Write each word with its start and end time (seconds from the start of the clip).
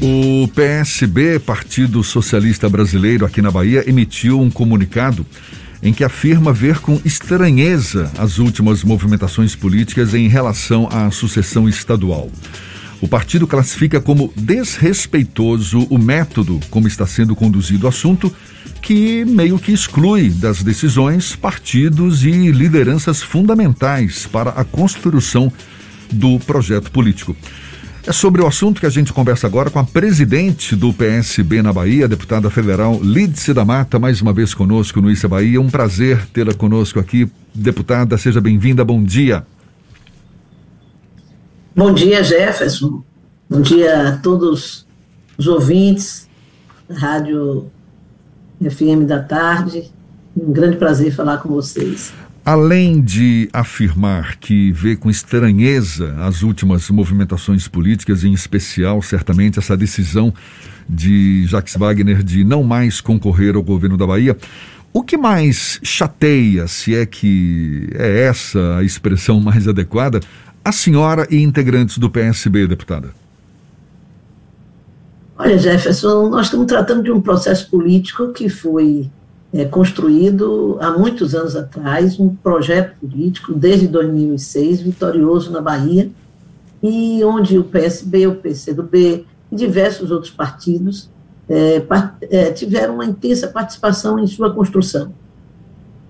O 0.00 0.46
PSB, 0.54 1.40
Partido 1.40 2.04
Socialista 2.04 2.68
Brasileiro, 2.68 3.26
aqui 3.26 3.42
na 3.42 3.50
Bahia, 3.50 3.82
emitiu 3.84 4.40
um 4.40 4.48
comunicado 4.48 5.26
em 5.82 5.92
que 5.92 6.04
afirma 6.04 6.52
ver 6.52 6.78
com 6.78 7.00
estranheza 7.04 8.08
as 8.16 8.38
últimas 8.38 8.84
movimentações 8.84 9.56
políticas 9.56 10.14
em 10.14 10.28
relação 10.28 10.88
à 10.92 11.10
sucessão 11.10 11.68
estadual. 11.68 12.30
O 13.00 13.08
partido 13.08 13.44
classifica 13.44 14.00
como 14.00 14.32
desrespeitoso 14.36 15.84
o 15.90 15.98
método 15.98 16.60
como 16.70 16.86
está 16.86 17.06
sendo 17.06 17.34
conduzido 17.34 17.86
o 17.86 17.88
assunto, 17.88 18.32
que 18.80 19.24
meio 19.24 19.58
que 19.58 19.72
exclui 19.72 20.30
das 20.30 20.62
decisões 20.62 21.34
partidos 21.34 22.24
e 22.24 22.52
lideranças 22.52 23.20
fundamentais 23.20 24.26
para 24.26 24.50
a 24.50 24.64
construção 24.64 25.52
do 26.12 26.38
projeto 26.38 26.90
político. 26.92 27.36
É 28.08 28.12
sobre 28.12 28.40
o 28.40 28.46
assunto 28.46 28.80
que 28.80 28.86
a 28.86 28.88
gente 28.88 29.12
conversa 29.12 29.46
agora 29.46 29.68
com 29.68 29.78
a 29.78 29.84
presidente 29.84 30.74
do 30.74 30.94
PSB 30.94 31.60
na 31.60 31.74
Bahia, 31.74 32.06
a 32.06 32.08
deputada 32.08 32.48
federal 32.48 32.98
Lídice 33.02 33.52
da 33.52 33.66
Mata, 33.66 33.98
mais 33.98 34.22
uma 34.22 34.32
vez 34.32 34.54
conosco 34.54 35.02
no 35.02 35.10
Issa 35.10 35.28
Bahia. 35.28 35.60
Um 35.60 35.68
prazer 35.68 36.26
tê-la 36.28 36.54
conosco 36.54 36.98
aqui. 36.98 37.30
Deputada, 37.54 38.16
seja 38.16 38.40
bem-vinda, 38.40 38.82
bom 38.82 39.04
dia. 39.04 39.44
Bom 41.76 41.92
dia, 41.92 42.24
Jefferson. 42.24 43.04
Bom 43.46 43.60
dia 43.60 44.08
a 44.08 44.16
todos 44.16 44.86
os 45.36 45.46
ouvintes 45.46 46.26
da 46.88 46.94
Rádio 46.98 47.70
FM 48.58 49.04
da 49.06 49.22
Tarde. 49.22 49.92
Um 50.34 50.50
grande 50.50 50.78
prazer 50.78 51.14
falar 51.14 51.36
com 51.42 51.50
vocês. 51.50 52.14
Além 52.50 53.02
de 53.02 53.46
afirmar 53.52 54.38
que 54.38 54.72
vê 54.72 54.96
com 54.96 55.10
estranheza 55.10 56.14
as 56.20 56.42
últimas 56.42 56.88
movimentações 56.88 57.68
políticas, 57.68 58.24
em 58.24 58.32
especial, 58.32 59.02
certamente, 59.02 59.58
essa 59.58 59.76
decisão 59.76 60.32
de 60.88 61.44
Jacques 61.44 61.76
Wagner 61.76 62.22
de 62.22 62.44
não 62.44 62.62
mais 62.62 63.02
concorrer 63.02 63.54
ao 63.54 63.62
governo 63.62 63.98
da 63.98 64.06
Bahia, 64.06 64.34
o 64.94 65.02
que 65.02 65.18
mais 65.18 65.78
chateia, 65.82 66.66
se 66.66 66.94
é 66.94 67.04
que 67.04 67.86
é 67.92 68.20
essa 68.20 68.78
a 68.78 68.82
expressão 68.82 69.38
mais 69.40 69.68
adequada, 69.68 70.18
a 70.64 70.72
senhora 70.72 71.26
e 71.30 71.42
integrantes 71.42 71.98
do 71.98 72.08
PSB, 72.08 72.66
deputada? 72.66 73.10
Olha, 75.36 75.58
Jefferson, 75.58 76.30
nós 76.30 76.46
estamos 76.46 76.66
tratando 76.66 77.02
de 77.02 77.12
um 77.12 77.20
processo 77.20 77.68
político 77.68 78.32
que 78.32 78.48
foi 78.48 79.10
é, 79.52 79.64
construído 79.64 80.76
há 80.80 80.90
muitos 80.90 81.34
anos 81.34 81.56
atrás, 81.56 82.20
um 82.20 82.34
projeto 82.34 82.96
político, 83.00 83.54
desde 83.54 83.88
2006, 83.88 84.82
vitorioso 84.82 85.50
na 85.50 85.60
Bahia, 85.60 86.10
e 86.82 87.24
onde 87.24 87.58
o 87.58 87.64
PSB, 87.64 88.26
o 88.26 88.36
PCdoB 88.36 89.26
e 89.50 89.56
diversos 89.56 90.10
outros 90.10 90.30
partidos 90.30 91.08
é, 91.48 91.82
é, 92.30 92.52
tiveram 92.52 92.94
uma 92.94 93.06
intensa 93.06 93.48
participação 93.48 94.18
em 94.18 94.26
sua 94.26 94.52
construção. 94.52 95.12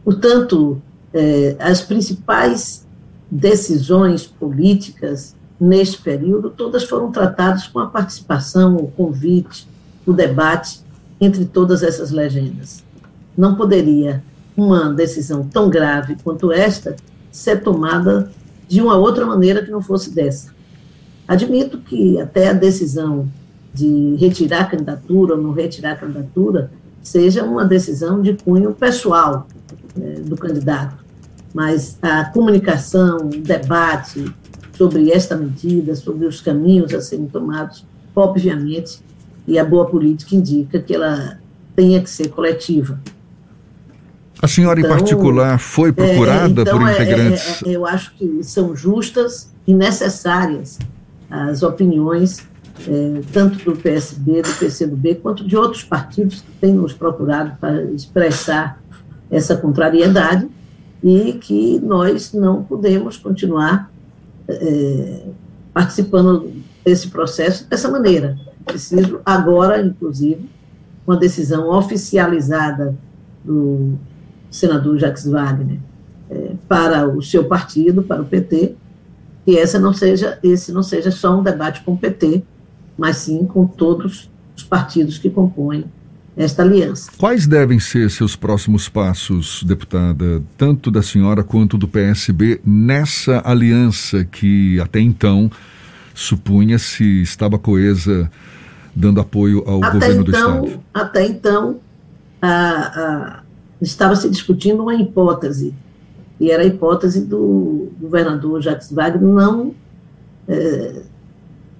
Portanto, 0.05 0.83
é, 1.14 1.56
as 1.61 1.81
principais 1.81 2.86
decisões 3.31 4.27
políticas 4.27 5.36
neste 5.61 5.98
período, 5.98 6.50
todas 6.50 6.84
foram 6.84 7.11
tratadas 7.11 7.66
com 7.66 7.78
a 7.78 7.86
participação, 7.86 8.77
o 8.77 8.89
convite, 8.89 9.66
o 10.06 10.12
debate 10.12 10.81
entre 11.20 11.44
todas 11.44 11.83
essas 11.83 12.11
legendas 12.11 12.88
não 13.39 13.55
poderia 13.55 14.20
uma 14.56 14.92
decisão 14.92 15.44
tão 15.44 15.70
grave 15.70 16.17
quanto 16.25 16.50
esta 16.50 16.97
ser 17.31 17.62
tomada 17.62 18.33
de 18.67 18.83
uma 18.83 18.97
outra 18.97 19.25
maneira 19.25 19.64
que 19.64 19.70
não 19.70 19.81
fosse 19.81 20.12
dessa. 20.12 20.53
Admito 21.27 21.78
que 21.78 22.20
até 22.20 22.48
a 22.48 22.53
decisão 22.53 23.28
de 23.72 24.16
retirar 24.16 24.62
a 24.62 24.64
candidatura 24.64 25.36
ou 25.36 25.41
não 25.41 25.53
retirar 25.53 25.92
a 25.92 25.97
candidatura 25.97 26.72
seja 27.00 27.44
uma 27.44 27.64
decisão 27.64 28.20
de 28.20 28.34
cunho 28.34 28.72
pessoal 28.72 29.47
é, 29.97 30.20
do 30.20 30.36
candidato, 30.36 30.97
mas 31.54 31.97
a 32.03 32.25
comunicação, 32.25 33.19
o 33.19 33.28
debate 33.28 34.25
sobre 34.77 35.12
esta 35.12 35.37
medida, 35.37 35.94
sobre 35.94 36.27
os 36.27 36.41
caminhos 36.41 36.93
a 36.93 37.00
serem 37.00 37.27
tomados, 37.27 37.84
obviamente, 38.16 39.00
e 39.47 39.59
a 39.59 39.65
boa 39.65 39.87
política 39.87 40.34
indica 40.34 40.81
que 40.81 40.94
ela 40.94 41.38
tenha 41.77 42.03
que 42.03 42.10
ser 42.10 42.31
coletiva. 42.31 42.98
A 44.41 44.47
senhora, 44.47 44.78
então, 44.78 44.93
em 44.93 44.99
particular, 44.99 45.59
foi 45.59 45.93
procurada 45.93 46.60
é, 46.60 46.62
então, 46.62 46.78
por 46.78 46.88
é, 46.88 46.94
integrantes? 46.94 47.62
É, 47.62 47.69
é, 47.69 47.72
eu 47.72 47.87
acho 47.87 48.15
que 48.15 48.43
são 48.43 48.75
justas 48.76 49.50
e 49.66 49.75
necessárias 49.75 50.78
as 51.28 51.62
opiniões, 51.62 52.47
é, 52.87 53.21
tanto 53.32 53.59
do 53.65 53.77
PSB, 53.77 54.43
do 54.43 54.59
PCdoB, 54.59 55.16
quanto 55.16 55.47
de 55.47 55.56
outros 55.56 55.82
partidos 55.82 56.41
que 56.41 56.53
têm 56.60 56.72
nos 56.72 56.93
procurado 56.93 57.56
para 57.60 57.82
expressar 57.93 58.81
essa 59.31 59.56
contrariedade 59.56 60.48
e 61.03 61.32
que 61.34 61.81
nós 61.81 62.32
não 62.32 62.62
podemos 62.62 63.16
continuar 63.16 63.91
é, 64.48 65.22
participando 65.72 66.50
desse 66.84 67.09
processo 67.09 67.69
dessa 67.69 67.91
maneira. 67.91 68.38
Preciso 68.65 69.21
agora, 69.25 69.81
inclusive, 69.81 70.48
uma 71.06 71.16
decisão 71.16 71.71
oficializada 71.71 72.97
do 73.44 73.98
senador 74.50 74.98
Jacques 74.98 75.26
Wagner 75.26 75.78
é, 76.31 76.53
para 76.69 77.09
o 77.09 77.22
seu 77.22 77.44
partido, 77.44 78.03
para 78.03 78.22
o 78.22 78.25
PT, 78.25 78.75
que 79.44 79.59
essa 79.59 79.78
não 79.78 79.92
seja, 79.92 80.38
esse 80.42 80.72
não 80.72 80.82
seja 80.82 81.10
só 81.10 81.38
um 81.38 81.42
debate 81.42 81.82
com 81.82 81.94
o 81.94 81.98
PT, 81.98 82.42
mas 82.97 83.16
sim 83.16 83.47
com 83.47 83.66
todos 83.66 84.31
os 84.56 84.62
partidos 84.62 85.19
que 85.19 85.31
compõem 85.31 85.84
esta 86.36 86.62
aliança. 86.62 87.10
Quais 87.19 87.47
devem 87.47 87.81
ser 87.81 88.10
seus 88.10 88.36
próximos 88.36 88.88
passos, 88.88 89.62
deputada, 89.64 90.42
tanto 90.56 90.91
da 90.91 91.03
senhora 91.03 91.42
quanto 91.42 91.76
do 91.76 91.88
PSB, 91.88 92.60
nessa 92.65 93.42
aliança 93.44 94.25
que 94.25 94.78
até 94.80 95.00
então 95.00 95.50
supunha-se 96.15 97.22
estava 97.22 97.59
coesa, 97.59 98.30
dando 98.94 99.20
apoio 99.20 99.65
ao 99.66 99.82
até 99.82 99.92
governo 99.94 100.22
então, 100.22 100.60
do 100.60 100.66
Estado? 100.69 100.84
Até 100.94 101.26
então, 101.26 101.80
a, 102.41 102.50
a 102.50 103.42
estava 103.81 104.16
se 104.16 104.28
discutindo 104.28 104.83
uma 104.83 104.94
hipótese, 104.94 105.75
e 106.41 106.50
era 106.50 106.62
a 106.62 106.66
hipótese 106.66 107.25
do 107.25 107.89
governador 108.00 108.61
Jacques 108.61 108.93
Wagner 108.93 109.22
não 109.22 109.75
é, 110.47 111.03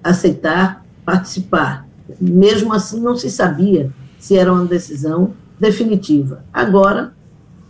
aceitar 0.03 0.85
participar. 1.05 1.87
Mesmo 2.19 2.73
assim, 2.73 2.99
não 2.99 3.15
se 3.15 3.31
sabia 3.31 3.91
se 4.19 4.37
era 4.37 4.51
uma 4.51 4.65
decisão 4.65 5.33
definitiva. 5.59 6.43
Agora, 6.53 7.13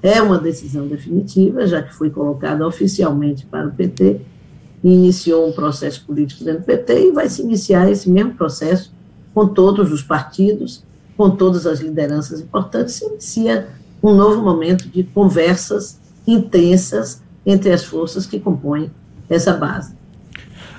é 0.02 0.22
uma 0.22 0.38
decisão 0.38 0.88
definitiva, 0.88 1.68
já 1.68 1.82
que 1.82 1.94
foi 1.94 2.10
colocada 2.10 2.66
oficialmente 2.66 3.46
para 3.46 3.68
o 3.68 3.72
PT, 3.72 4.22
iniciou 4.84 5.48
um 5.48 5.52
processo 5.52 6.06
político 6.06 6.44
dentro 6.44 6.62
do 6.62 6.66
PT 6.66 7.10
e 7.10 7.12
vai 7.12 7.30
se 7.30 7.42
iniciar 7.42 7.92
esse 7.92 8.10
mesmo 8.10 8.34
processo 8.34 8.94
com 9.34 9.48
todos 9.48 9.92
os 9.92 10.02
partidos, 10.02 10.84
com 11.18 11.30
todas 11.30 11.68
as 11.68 11.80
lideranças 11.80 12.40
importantes, 12.40 12.96
se 12.96 13.06
inicia 13.06 13.68
um 14.02 14.14
novo 14.14 14.42
momento 14.42 14.88
de 14.90 15.04
conversas 15.04 16.00
intensas 16.28 17.22
entre 17.46 17.72
as 17.72 17.84
forças 17.84 18.26
que 18.26 18.40
compõem 18.40 18.92
essa 19.30 19.54
base. 19.54 19.94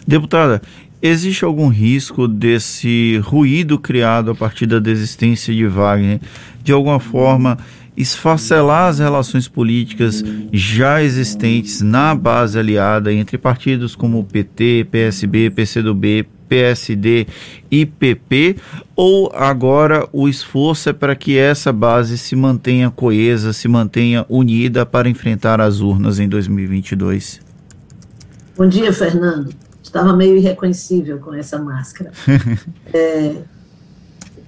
Deputada, 0.07 0.61
existe 1.01 1.45
algum 1.45 1.69
risco 1.69 2.27
desse 2.27 3.19
ruído 3.25 3.79
criado 3.79 4.31
a 4.31 4.35
partir 4.35 4.67
da 4.67 4.79
desistência 4.79 5.55
de 5.55 5.67
Wagner, 5.67 6.21
de 6.63 6.73
alguma 6.73 7.01
forma 7.01 7.59
esfacelar 8.01 8.89
as 8.89 8.99
relações 8.99 9.49
políticas 9.49 10.25
já 10.53 11.03
existentes 11.03 11.81
na 11.81 12.15
base 12.15 12.59
aliada 12.59 13.13
entre 13.13 13.37
partidos 13.37 13.95
como 13.95 14.25
PT, 14.25 14.89
PSB, 14.91 15.51
PCdoB, 15.51 16.27
PSD 16.49 17.29
e 17.71 17.87
PP, 17.87 18.57
ou 18.97 19.31
agora 19.33 20.09
o 20.13 20.29
esforço 20.29 20.89
é 20.89 20.93
para 20.93 21.15
que 21.15 21.39
essa 21.39 21.73
base 21.73 22.19
se 22.19 22.35
mantenha 22.35 22.91
coesa, 22.91 23.53
se 23.53 23.69
mantenha 23.69 24.27
unida 24.29 24.85
para 24.85 25.09
enfrentar 25.09 25.61
as 25.61 25.81
urnas 25.81 26.19
em 26.19 26.29
2022? 26.29 27.41
Bom 28.57 28.69
dia, 28.69 28.93
Fernando. 28.93 29.55
Estava 29.81 30.13
meio 30.13 30.37
irreconhecível 30.37 31.19
com 31.19 31.33
essa 31.33 31.59
máscara. 31.59 32.11
é, 32.93 33.37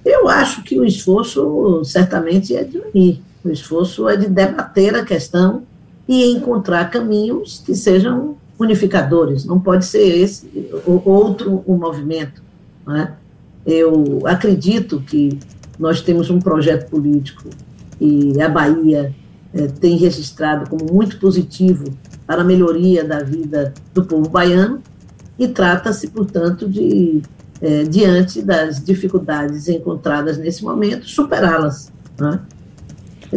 eu 0.05 0.27
acho 0.27 0.61
que 0.63 0.77
o 0.77 0.83
esforço 0.83 1.83
certamente 1.85 2.55
é 2.55 2.63
de 2.63 2.77
unir, 2.77 3.21
o 3.43 3.49
esforço 3.49 4.07
é 4.07 4.15
de 4.15 4.27
debater 4.27 4.95
a 4.95 5.03
questão 5.03 5.63
e 6.07 6.31
encontrar 6.31 6.89
caminhos 6.89 7.61
que 7.65 7.75
sejam 7.75 8.37
unificadores, 8.59 9.45
não 9.45 9.59
pode 9.59 9.85
ser 9.85 10.03
esse 10.03 10.69
ou 10.85 11.01
outro 11.05 11.63
o 11.65 11.75
movimento. 11.75 12.41
Né? 12.85 13.13
Eu 13.65 14.21
acredito 14.25 15.01
que 15.01 15.37
nós 15.79 16.01
temos 16.01 16.29
um 16.29 16.39
projeto 16.39 16.89
político 16.89 17.49
e 17.99 18.41
a 18.41 18.47
Bahia 18.47 19.13
é, 19.53 19.67
tem 19.67 19.97
registrado 19.97 20.69
como 20.69 20.93
muito 20.93 21.19
positivo 21.19 21.85
para 22.25 22.41
a 22.41 22.45
melhoria 22.45 23.03
da 23.03 23.19
vida 23.19 23.73
do 23.93 24.03
povo 24.05 24.29
baiano 24.29 24.81
e 25.37 25.47
trata-se, 25.47 26.09
portanto, 26.09 26.69
de 26.69 27.21
é, 27.61 27.83
diante 27.83 28.41
das 28.41 28.83
dificuldades 28.83 29.67
encontradas 29.69 30.37
nesse 30.37 30.63
momento, 30.63 31.07
superá-las. 31.07 31.91
Né? 32.19 32.39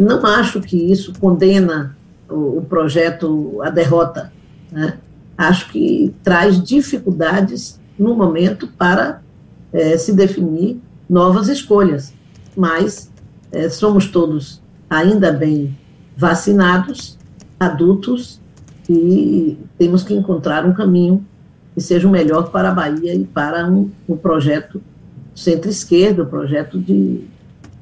Não 0.01 0.25
acho 0.25 0.61
que 0.61 0.77
isso 0.77 1.13
condena 1.19 1.95
o, 2.29 2.59
o 2.59 2.61
projeto 2.61 3.61
à 3.61 3.69
derrota. 3.69 4.31
Né? 4.71 4.97
Acho 5.37 5.69
que 5.71 6.13
traz 6.23 6.61
dificuldades 6.61 7.79
no 7.97 8.15
momento 8.15 8.67
para 8.67 9.21
é, 9.71 9.97
se 9.97 10.13
definir 10.13 10.79
novas 11.09 11.47
escolhas. 11.47 12.13
Mas 12.55 13.11
é, 13.51 13.69
somos 13.69 14.07
todos 14.07 14.61
ainda 14.89 15.31
bem 15.31 15.77
vacinados, 16.15 17.17
adultos, 17.59 18.41
e 18.89 19.57
temos 19.77 20.03
que 20.03 20.13
encontrar 20.13 20.65
um 20.65 20.73
caminho 20.73 21.25
que 21.73 21.81
seja 21.81 22.07
o 22.07 22.11
melhor 22.11 22.49
para 22.51 22.69
a 22.69 22.73
Bahia 22.73 23.13
e 23.13 23.25
para 23.25 23.67
um, 23.69 23.91
um 24.07 24.15
projeto 24.15 24.81
centro-esquerda, 25.35 26.23
um 26.23 26.27
projeto 26.27 26.79
de, 26.79 27.25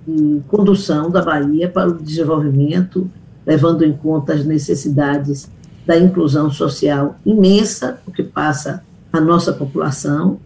de 0.07 0.41
condução 0.47 1.09
da 1.09 1.21
Bahia 1.21 1.69
para 1.69 1.89
o 1.89 1.93
desenvolvimento, 1.93 3.09
levando 3.45 3.83
em 3.83 3.93
conta 3.93 4.33
as 4.33 4.45
necessidades 4.45 5.49
da 5.85 5.97
inclusão 5.97 6.49
social 6.49 7.15
imensa, 7.25 7.99
o 8.05 8.11
que 8.11 8.23
passa 8.23 8.83
a 9.11 9.21
nossa 9.21 9.53
população, 9.53 10.39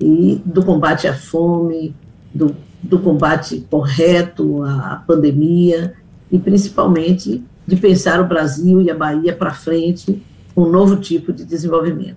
e 0.00 0.40
do 0.44 0.64
combate 0.64 1.06
à 1.06 1.14
fome, 1.14 1.94
do, 2.34 2.54
do 2.82 2.98
combate 2.98 3.66
correto 3.70 4.62
à 4.62 5.02
pandemia, 5.06 5.94
e 6.30 6.38
principalmente 6.38 7.42
de 7.66 7.76
pensar 7.76 8.20
o 8.20 8.26
Brasil 8.26 8.82
e 8.82 8.90
a 8.90 8.94
Bahia 8.94 9.34
para 9.34 9.54
frente 9.54 10.22
um 10.56 10.68
novo 10.68 10.96
tipo 10.96 11.32
de 11.32 11.44
desenvolvimento. 11.44 12.16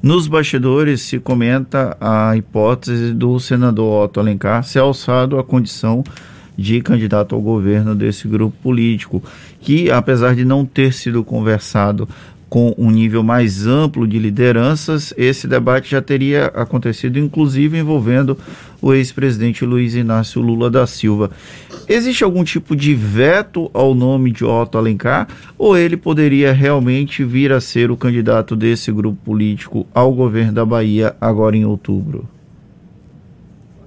Nos 0.00 0.28
bastidores 0.28 1.02
se 1.02 1.18
comenta 1.18 1.96
a 2.00 2.36
hipótese 2.36 3.12
do 3.12 3.40
senador 3.40 4.04
Otto 4.04 4.20
Alencar 4.20 4.62
ser 4.62 4.78
alçado 4.78 5.36
à 5.38 5.42
condição 5.42 6.04
de 6.56 6.80
candidato 6.80 7.34
ao 7.34 7.40
governo 7.40 7.96
desse 7.96 8.28
grupo 8.28 8.56
político, 8.62 9.20
que 9.60 9.90
apesar 9.90 10.36
de 10.36 10.44
não 10.44 10.64
ter 10.64 10.92
sido 10.92 11.24
conversado 11.24 12.08
com 12.48 12.74
um 12.78 12.90
nível 12.90 13.22
mais 13.22 13.66
amplo 13.66 14.06
de 14.06 14.18
lideranças, 14.18 15.12
esse 15.16 15.46
debate 15.46 15.90
já 15.90 16.00
teria 16.00 16.46
acontecido, 16.46 17.18
inclusive 17.18 17.78
envolvendo 17.78 18.38
o 18.80 18.94
ex-presidente 18.94 19.64
Luiz 19.64 19.94
Inácio 19.94 20.40
Lula 20.40 20.70
da 20.70 20.86
Silva. 20.86 21.30
Existe 21.88 22.22
algum 22.22 22.44
tipo 22.44 22.76
de 22.76 22.94
veto 22.94 23.70
ao 23.74 23.94
nome 23.94 24.30
de 24.30 24.44
Otto 24.44 24.78
Alencar 24.78 25.28
ou 25.56 25.76
ele 25.76 25.96
poderia 25.96 26.52
realmente 26.52 27.24
vir 27.24 27.52
a 27.52 27.60
ser 27.60 27.90
o 27.90 27.96
candidato 27.96 28.54
desse 28.54 28.92
grupo 28.92 29.18
político 29.24 29.86
ao 29.94 30.12
governo 30.12 30.52
da 30.52 30.64
Bahia 30.64 31.16
agora 31.20 31.56
em 31.56 31.64
outubro? 31.64 32.28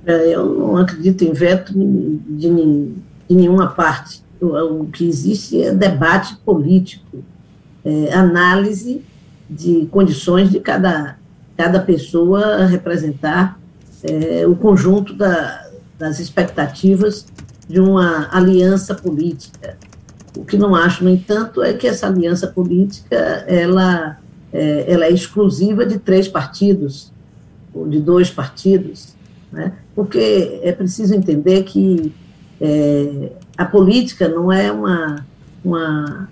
Eu 0.05 0.45
não 0.45 0.77
acredito 0.77 1.23
em 1.23 1.31
veto 1.31 1.73
de, 1.73 2.49
de 3.29 3.35
nenhuma 3.35 3.67
parte. 3.67 4.23
O 4.41 4.85
que 4.85 5.07
existe 5.07 5.61
é 5.61 5.71
debate 5.71 6.35
político 6.43 7.23
é, 7.83 8.13
análise 8.13 9.03
de 9.49 9.87
condições 9.91 10.49
de 10.49 10.59
cada, 10.59 11.17
cada 11.57 11.79
pessoa 11.79 12.65
representar 12.65 13.59
é, 14.03 14.45
o 14.47 14.55
conjunto 14.55 15.13
da, 15.13 15.67
das 15.97 16.19
expectativas 16.19 17.25
de 17.67 17.79
uma 17.79 18.29
aliança 18.31 18.95
política. 18.95 19.77
O 20.37 20.45
que 20.45 20.57
não 20.57 20.75
acho, 20.75 21.03
no 21.03 21.09
entanto, 21.09 21.61
é 21.61 21.73
que 21.73 21.87
essa 21.87 22.07
aliança 22.07 22.47
política 22.47 23.15
ela, 23.47 24.17
é, 24.51 24.91
ela 24.91 25.05
é 25.05 25.11
exclusiva 25.11 25.85
de 25.85 25.99
três 25.99 26.27
partidos, 26.27 27.11
ou 27.73 27.87
de 27.87 27.99
dois 27.99 28.29
partidos, 28.29 29.15
né? 29.51 29.73
porque 29.95 30.59
é 30.63 30.71
preciso 30.71 31.13
entender 31.13 31.63
que 31.63 32.13
é, 32.59 33.31
a 33.57 33.65
política 33.65 34.27
não 34.27 34.51
é 34.51 34.71
uma, 34.71 35.25
uma 35.63 36.29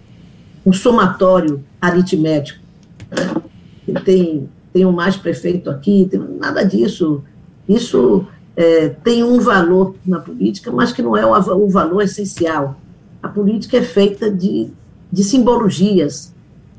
um 0.70 0.74
somatório 0.74 1.64
aritmético. 1.82 2.64
Né? 3.10 4.00
Tem, 4.06 4.48
tem 4.72 4.86
um 4.86 4.92
mais 4.92 5.18
prefeito 5.18 5.70
aqui, 5.70 6.08
tem, 6.10 6.20
nada 6.20 6.64
disso. 6.64 7.24
Isso 7.68 8.28
é, 8.56 8.90
tem 8.90 9.24
um 9.24 9.40
valor 9.40 9.96
na 10.06 10.20
política, 10.20 10.72
mas 10.72 10.92
que 10.92 11.02
não 11.02 11.18
é 11.18 11.26
o, 11.26 11.66
o 11.66 11.70
valor 11.70 12.02
essencial. 12.04 12.80
A 13.22 13.28
política 13.28 13.78
é 13.78 13.82
feita 13.82 14.30
de, 14.30 14.70
de 15.12 15.24
simbologias. 15.24 16.34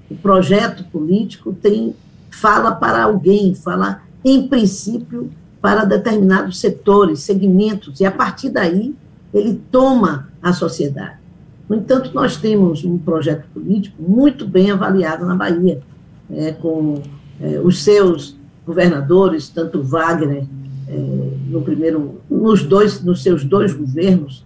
O 0.08 0.14
projeto 0.14 0.84
político 0.84 1.52
tem 1.52 1.94
fala 2.30 2.70
para 2.72 3.02
alguém, 3.02 3.56
fala, 3.56 4.02
em 4.24 4.46
princípio, 4.46 5.30
para 5.60 5.84
determinados 5.84 6.60
setores, 6.60 7.20
segmentos, 7.20 7.98
e 7.98 8.06
a 8.06 8.10
partir 8.10 8.50
daí 8.50 8.94
ele 9.34 9.60
toma 9.70 10.28
a 10.40 10.52
sociedade. 10.52 11.19
No 11.70 11.76
entanto, 11.76 12.10
nós 12.12 12.36
temos 12.36 12.84
um 12.84 12.98
projeto 12.98 13.46
político 13.54 14.02
muito 14.02 14.44
bem 14.44 14.72
avaliado 14.72 15.24
na 15.24 15.36
Bahia, 15.36 15.80
é, 16.28 16.50
com 16.50 17.00
é, 17.40 17.60
os 17.60 17.84
seus 17.84 18.36
governadores, 18.66 19.48
tanto 19.48 19.80
Wagner, 19.80 20.46
é, 20.88 20.92
no 21.48 21.62
primeiro, 21.62 22.20
nos, 22.28 22.64
dois, 22.64 23.00
nos 23.04 23.22
seus 23.22 23.44
dois 23.44 23.72
governos, 23.72 24.44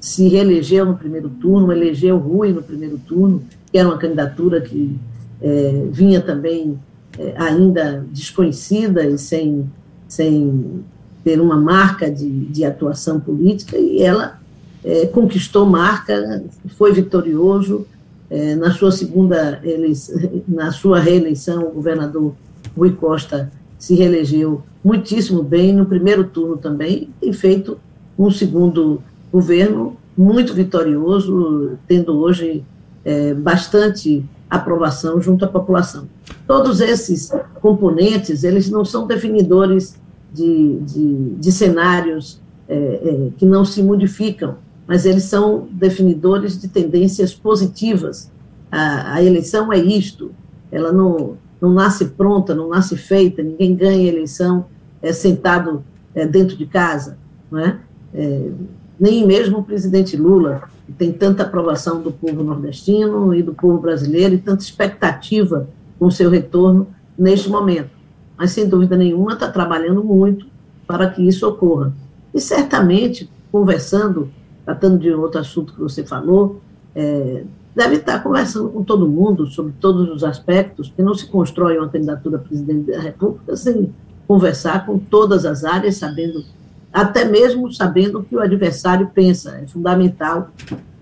se 0.00 0.26
reelegeu 0.26 0.84
no 0.84 0.96
primeiro 0.96 1.28
turno, 1.28 1.70
elegeu 1.70 2.18
Rui 2.18 2.52
no 2.52 2.60
primeiro 2.60 2.98
turno, 2.98 3.44
que 3.70 3.78
era 3.78 3.86
uma 3.86 3.96
candidatura 3.96 4.60
que 4.60 4.98
é, 5.40 5.86
vinha 5.92 6.20
também 6.20 6.76
é, 7.16 7.34
ainda 7.36 8.04
desconhecida 8.10 9.06
e 9.06 9.16
sem, 9.16 9.70
sem 10.08 10.82
ter 11.22 11.40
uma 11.40 11.56
marca 11.56 12.10
de, 12.10 12.46
de 12.46 12.64
atuação 12.64 13.20
política, 13.20 13.78
e 13.78 14.02
ela 14.02 14.40
é, 14.84 15.06
conquistou 15.06 15.64
marca, 15.66 16.44
foi 16.76 16.92
vitorioso. 16.92 17.86
É, 18.30 18.54
na 18.56 18.72
sua 18.72 18.90
segunda 18.90 19.60
eleição, 19.62 20.42
na 20.48 20.72
sua 20.72 20.98
reeleição, 20.98 21.68
o 21.68 21.72
governador 21.72 22.34
Rui 22.76 22.92
Costa 22.92 23.52
se 23.78 23.94
reelegeu 23.94 24.62
muitíssimo 24.82 25.42
bem 25.42 25.72
no 25.72 25.86
primeiro 25.86 26.24
turno 26.24 26.56
também, 26.56 27.10
tem 27.20 27.32
feito 27.32 27.78
um 28.18 28.30
segundo 28.30 29.02
governo 29.32 29.96
muito 30.16 30.54
vitorioso, 30.54 31.78
tendo 31.86 32.16
hoje 32.18 32.64
é, 33.04 33.34
bastante 33.34 34.24
aprovação 34.48 35.20
junto 35.20 35.44
à 35.44 35.48
população. 35.48 36.06
Todos 36.46 36.80
esses 36.80 37.32
componentes, 37.60 38.44
eles 38.44 38.70
não 38.70 38.84
são 38.84 39.06
definidores 39.06 39.96
de, 40.32 40.78
de, 40.80 41.30
de 41.36 41.52
cenários 41.52 42.40
é, 42.68 42.74
é, 42.76 43.28
que 43.36 43.44
não 43.44 43.64
se 43.64 43.82
modificam, 43.82 44.56
mas 44.86 45.06
eles 45.06 45.24
são 45.24 45.68
definidores 45.70 46.60
de 46.60 46.68
tendências 46.68 47.34
positivas. 47.34 48.30
A, 48.70 49.14
a 49.14 49.22
eleição 49.22 49.72
é 49.72 49.78
isto, 49.78 50.32
ela 50.70 50.92
não, 50.92 51.36
não 51.60 51.72
nasce 51.72 52.06
pronta, 52.06 52.54
não 52.54 52.68
nasce 52.68 52.96
feita, 52.96 53.42
ninguém 53.42 53.74
ganha 53.74 54.08
eleição 54.08 54.66
é, 55.00 55.12
sentado 55.12 55.84
é, 56.14 56.26
dentro 56.26 56.56
de 56.56 56.66
casa, 56.66 57.18
não 57.50 57.58
é? 57.58 57.78
é? 58.12 58.50
nem 58.98 59.26
mesmo 59.26 59.58
o 59.58 59.64
presidente 59.64 60.16
Lula, 60.16 60.62
que 60.86 60.92
tem 60.92 61.12
tanta 61.12 61.42
aprovação 61.42 62.00
do 62.00 62.12
povo 62.12 62.42
nordestino 62.42 63.34
e 63.34 63.42
do 63.42 63.54
povo 63.54 63.78
brasileiro 63.78 64.34
e 64.34 64.38
tanta 64.38 64.62
expectativa 64.62 65.68
com 65.98 66.10
seu 66.10 66.30
retorno 66.30 66.86
neste 67.18 67.48
momento. 67.48 67.90
Mas, 68.36 68.50
sem 68.50 68.68
dúvida 68.68 68.96
nenhuma, 68.96 69.32
está 69.32 69.48
trabalhando 69.50 70.02
muito 70.02 70.46
para 70.86 71.08
que 71.08 71.26
isso 71.26 71.48
ocorra. 71.48 71.92
E 72.32 72.40
certamente, 72.40 73.30
conversando 73.50 74.30
tratando 74.64 74.98
de 74.98 75.10
outro 75.12 75.40
assunto 75.40 75.74
que 75.74 75.80
você 75.80 76.04
falou, 76.04 76.60
é, 76.94 77.44
deve 77.74 77.96
estar 77.96 78.22
conversando 78.22 78.68
com 78.70 78.82
todo 78.82 79.08
mundo 79.08 79.46
sobre 79.46 79.72
todos 79.80 80.08
os 80.08 80.22
aspectos, 80.22 80.92
que 80.94 81.02
não 81.02 81.14
se 81.14 81.26
constrói 81.26 81.78
uma 81.78 81.88
candidatura 81.88 82.36
a 82.36 82.40
presidente 82.40 82.92
da 82.92 83.00
República 83.00 83.56
sem 83.56 83.92
conversar 84.26 84.86
com 84.86 84.98
todas 84.98 85.44
as 85.44 85.64
áreas, 85.64 85.96
sabendo, 85.96 86.44
até 86.92 87.24
mesmo 87.24 87.72
sabendo 87.72 88.20
o 88.20 88.24
que 88.24 88.36
o 88.36 88.40
adversário 88.40 89.10
pensa. 89.12 89.58
É 89.62 89.66
fundamental 89.66 90.50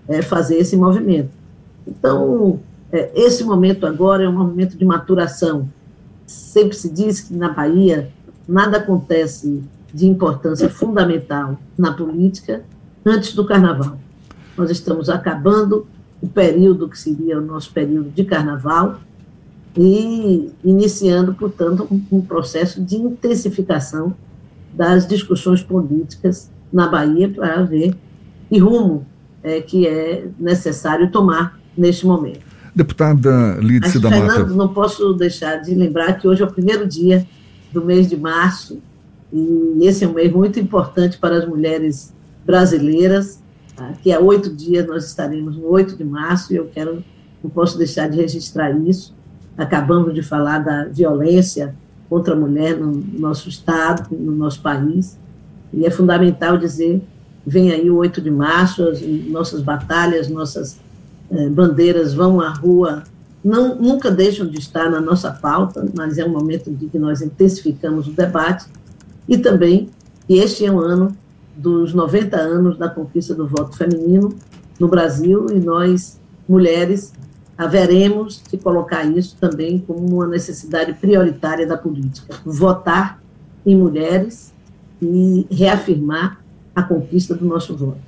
é, 0.07 0.21
fazer 0.21 0.57
esse 0.57 0.75
movimento. 0.75 1.29
Então, 1.87 2.59
é, 2.91 3.11
esse 3.15 3.43
momento 3.43 3.85
agora 3.85 4.23
é 4.23 4.29
um 4.29 4.33
momento 4.33 4.77
de 4.77 4.83
maturação. 4.83 5.69
Sempre 6.25 6.75
se 6.75 6.89
diz 6.89 7.21
que 7.21 7.33
na 7.33 7.49
Bahia 7.49 8.09
nada 8.47 8.77
acontece 8.77 9.63
de 9.93 10.07
importância 10.07 10.69
fundamental 10.69 11.57
na 11.77 11.93
política 11.93 12.63
antes 13.05 13.33
do 13.33 13.45
carnaval. 13.45 13.99
Nós 14.57 14.69
estamos 14.69 15.09
acabando 15.09 15.87
o 16.21 16.27
período 16.27 16.87
que 16.87 16.97
seria 16.97 17.37
o 17.37 17.41
nosso 17.41 17.71
período 17.71 18.09
de 18.09 18.23
carnaval 18.23 18.99
e 19.75 20.51
iniciando, 20.63 21.33
portanto, 21.33 21.87
um, 22.11 22.21
processo 22.21 22.81
de 22.81 22.95
intensificação 22.95 24.13
das 24.73 25.07
discussões 25.07 25.61
políticas 25.61 26.49
na 26.71 26.87
Bahia 26.87 27.27
para 27.29 27.63
ver 27.63 27.95
que 28.49 28.57
rumo 28.59 29.05
é, 29.43 29.61
que 29.61 29.87
é 29.87 30.27
necessário 30.39 31.11
tomar 31.11 31.59
neste 31.77 32.05
momento. 32.05 32.41
Deputada 32.75 33.57
Lídice 33.59 33.99
da 33.99 34.09
Mata. 34.09 34.33
Fernando, 34.33 34.55
não 34.55 34.73
posso 34.73 35.13
deixar 35.13 35.57
de 35.57 35.75
lembrar 35.75 36.13
que 36.13 36.27
hoje 36.27 36.41
é 36.41 36.45
o 36.45 36.51
primeiro 36.51 36.87
dia 36.87 37.25
do 37.71 37.83
mês 37.83 38.07
de 38.07 38.15
março 38.15 38.79
E 39.31 39.79
esse 39.81 40.03
é 40.03 40.07
um 40.07 40.13
mês 40.13 40.31
muito 40.31 40.59
importante 40.59 41.17
para 41.17 41.37
as 41.37 41.47
mulheres 41.47 42.13
brasileiras. 42.45 43.41
Daqui 43.75 44.11
a 44.11 44.19
oito 44.19 44.53
dias 44.53 44.85
nós 44.85 45.05
estaremos 45.05 45.57
no 45.57 45.67
8 45.67 45.97
de 45.97 46.03
março 46.03 46.53
e 46.53 46.57
eu 46.57 46.67
quero, 46.67 47.03
não 47.43 47.49
posso 47.49 47.77
deixar 47.77 48.09
de 48.09 48.17
registrar 48.17 48.71
isso. 48.71 49.13
Acabamos 49.57 50.13
de 50.13 50.21
falar 50.21 50.59
da 50.59 50.85
violência 50.85 51.75
contra 52.09 52.33
a 52.33 52.37
mulher 52.37 52.77
no 52.77 52.91
nosso 53.19 53.49
estado, 53.49 54.15
no 54.15 54.31
nosso 54.31 54.61
país, 54.61 55.17
e 55.73 55.85
é 55.85 55.89
fundamental 55.89 56.57
dizer, 56.57 57.01
vem 57.45 57.71
aí 57.71 57.89
o 57.89 57.95
8 57.97 58.21
de 58.21 58.29
março, 58.29 58.87
as 58.87 59.01
nossas 59.01 59.61
batalhas, 59.61 60.29
nossas 60.29 60.79
eh, 61.31 61.49
bandeiras 61.49 62.13
vão 62.13 62.39
à 62.39 62.49
rua, 62.49 63.03
não, 63.43 63.75
nunca 63.75 64.11
deixam 64.11 64.45
de 64.45 64.59
estar 64.59 64.89
na 64.89 65.01
nossa 65.01 65.31
pauta, 65.31 65.85
mas 65.95 66.17
é 66.17 66.25
um 66.25 66.29
momento 66.29 66.71
de 66.71 66.85
que 66.85 66.99
nós 66.99 67.21
intensificamos 67.21 68.07
o 68.07 68.11
debate, 68.11 68.65
e 69.27 69.37
também 69.37 69.89
que 70.27 70.35
este 70.35 70.65
é 70.65 70.71
um 70.71 70.79
ano 70.79 71.17
dos 71.55 71.93
90 71.93 72.37
anos 72.37 72.77
da 72.77 72.89
conquista 72.89 73.33
do 73.33 73.47
voto 73.47 73.77
feminino 73.77 74.33
no 74.79 74.87
Brasil, 74.87 75.47
e 75.51 75.59
nós, 75.59 76.19
mulheres, 76.47 77.13
haveremos 77.57 78.41
de 78.49 78.57
colocar 78.57 79.03
isso 79.05 79.37
também 79.39 79.79
como 79.79 80.15
uma 80.15 80.27
necessidade 80.27 80.93
prioritária 80.93 81.65
da 81.65 81.77
política. 81.77 82.35
Votar 82.43 83.21
em 83.65 83.75
mulheres 83.75 84.53
e 85.01 85.45
reafirmar 85.49 86.39
a 86.75 86.81
conquista 86.81 87.35
do 87.35 87.45
nosso 87.45 87.75
voto. 87.75 87.99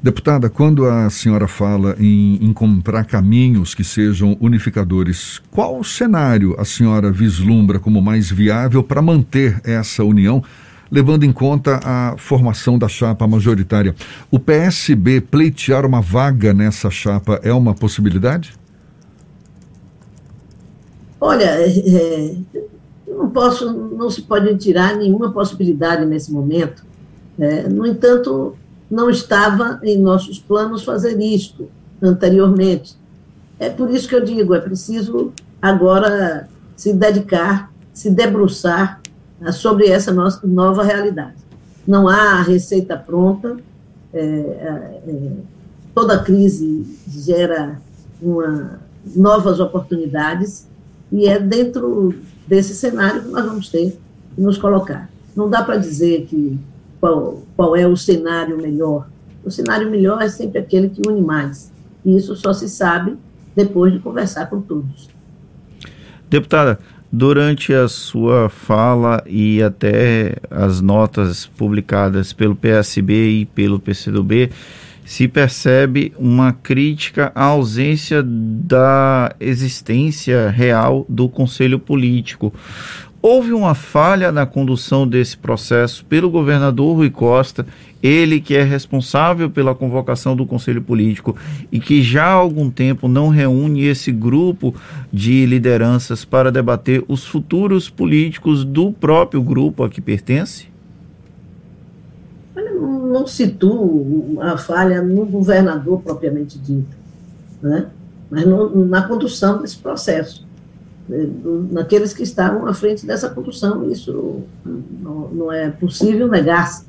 Deputada, 0.00 0.48
quando 0.48 0.86
a 0.86 1.10
senhora 1.10 1.48
fala 1.48 1.96
em 1.98 2.44
encontrar 2.44 3.04
caminhos 3.04 3.74
que 3.74 3.82
sejam 3.82 4.36
unificadores, 4.40 5.42
qual 5.50 5.82
cenário 5.82 6.54
a 6.58 6.64
senhora 6.64 7.10
vislumbra 7.10 7.80
como 7.80 8.00
mais 8.00 8.30
viável 8.30 8.82
para 8.82 9.02
manter 9.02 9.60
essa 9.64 10.04
união, 10.04 10.42
levando 10.90 11.24
em 11.24 11.32
conta 11.32 11.80
a 11.84 12.16
formação 12.16 12.78
da 12.78 12.88
chapa 12.88 13.26
majoritária? 13.26 13.94
O 14.30 14.38
PSB 14.38 15.20
pleitear 15.20 15.84
uma 15.84 16.00
vaga 16.00 16.52
nessa 16.52 16.90
chapa 16.90 17.40
é 17.42 17.52
uma 17.52 17.74
possibilidade? 17.74 18.54
Olha, 21.20 21.44
é, 21.44 21.68
é 21.68 22.36
não 23.06 23.30
posso, 23.30 23.72
não 23.72 24.08
se 24.08 24.22
pode 24.22 24.56
tirar 24.56 24.96
nenhuma 24.96 25.32
possibilidade 25.32 26.04
nesse 26.06 26.32
momento. 26.32 26.84
É, 27.38 27.68
no 27.68 27.86
entanto, 27.86 28.56
não 28.90 29.10
estava 29.10 29.80
em 29.82 29.98
nossos 29.98 30.38
planos 30.38 30.84
fazer 30.84 31.20
isto 31.20 31.68
anteriormente. 32.00 32.96
É 33.58 33.68
por 33.68 33.90
isso 33.90 34.08
que 34.08 34.14
eu 34.14 34.24
digo, 34.24 34.54
é 34.54 34.60
preciso 34.60 35.32
agora 35.60 36.48
se 36.76 36.92
dedicar, 36.92 37.72
se 37.92 38.10
debruçar 38.10 39.00
sobre 39.52 39.88
essa 39.88 40.12
nossa 40.12 40.46
nova 40.46 40.82
realidade. 40.82 41.36
Não 41.86 42.08
há 42.08 42.42
receita 42.42 42.96
pronta, 42.96 43.56
é, 44.12 44.20
é, 44.20 45.32
toda 45.94 46.18
crise 46.18 46.98
gera 47.08 47.80
uma, 48.20 48.80
novas 49.16 49.60
oportunidades 49.60 50.66
e 51.10 51.26
é 51.26 51.38
dentro 51.38 52.14
desse 52.46 52.74
cenário 52.74 53.22
que 53.22 53.28
nós 53.28 53.44
vamos 53.44 53.68
ter 53.68 53.98
que 54.34 54.40
nos 54.40 54.58
colocar. 54.58 55.08
Não 55.34 55.48
dá 55.48 55.62
para 55.62 55.76
dizer 55.76 56.26
que 56.26 56.58
qual, 57.00 57.42
qual 57.56 57.76
é 57.76 57.86
o 57.86 57.96
cenário 57.96 58.56
melhor. 58.56 59.08
O 59.44 59.50
cenário 59.50 59.90
melhor 59.90 60.20
é 60.20 60.28
sempre 60.28 60.58
aquele 60.58 60.88
que 60.88 61.02
une 61.08 61.22
mais. 61.22 61.72
E 62.04 62.16
isso 62.16 62.34
só 62.36 62.52
se 62.52 62.68
sabe 62.68 63.16
depois 63.54 63.92
de 63.92 63.98
conversar 63.98 64.48
com 64.50 64.60
todos. 64.60 65.08
Deputada, 66.28 66.78
durante 67.10 67.72
a 67.72 67.88
sua 67.88 68.48
fala 68.48 69.22
e 69.26 69.62
até 69.62 70.36
as 70.50 70.80
notas 70.80 71.46
publicadas 71.46 72.32
pelo 72.32 72.54
PSB 72.54 73.40
e 73.40 73.46
pelo 73.46 73.80
PCdoB, 73.80 74.50
se 75.04 75.26
percebe 75.26 76.12
uma 76.18 76.52
crítica 76.52 77.32
à 77.34 77.44
ausência 77.44 78.22
da 78.22 79.34
existência 79.40 80.50
real 80.50 81.06
do 81.08 81.30
Conselho 81.30 81.78
Político. 81.78 82.52
Houve 83.20 83.52
uma 83.52 83.74
falha 83.74 84.30
na 84.30 84.46
condução 84.46 85.06
desse 85.06 85.36
processo 85.36 86.04
pelo 86.04 86.30
governador 86.30 86.96
Rui 86.96 87.10
Costa, 87.10 87.66
ele 88.00 88.40
que 88.40 88.54
é 88.54 88.62
responsável 88.62 89.50
pela 89.50 89.74
convocação 89.74 90.36
do 90.36 90.46
Conselho 90.46 90.80
Político 90.80 91.36
e 91.72 91.80
que 91.80 92.00
já 92.00 92.26
há 92.26 92.32
algum 92.32 92.70
tempo 92.70 93.08
não 93.08 93.28
reúne 93.28 93.84
esse 93.84 94.12
grupo 94.12 94.72
de 95.12 95.44
lideranças 95.46 96.24
para 96.24 96.52
debater 96.52 97.04
os 97.08 97.24
futuros 97.24 97.90
políticos 97.90 98.64
do 98.64 98.92
próprio 98.92 99.42
grupo 99.42 99.82
a 99.82 99.90
que 99.90 100.00
pertence? 100.00 100.68
não 103.18 103.26
situo 103.26 104.38
a 104.40 104.56
falha 104.56 105.02
no 105.02 105.26
governador 105.26 106.00
propriamente 106.02 106.58
dito, 106.58 106.96
né? 107.60 107.88
mas 108.30 108.46
no, 108.46 108.86
na 108.86 109.02
condução 109.02 109.60
desse 109.60 109.78
processo? 109.78 110.46
Naqueles 111.70 112.12
que 112.12 112.22
estavam 112.22 112.66
à 112.66 112.74
frente 112.74 113.06
dessa 113.06 113.30
condução. 113.30 113.90
Isso 113.90 114.42
não, 114.64 115.28
não 115.28 115.52
é 115.52 115.70
possível 115.70 116.28
negar-se. 116.28 116.86